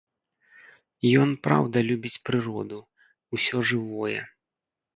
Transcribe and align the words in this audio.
Ён 1.23 1.29
праўда 1.49 1.77
любіць 1.91 2.21
прыроду, 2.31 2.81
усё 3.39 3.57
жывое. 3.73 4.19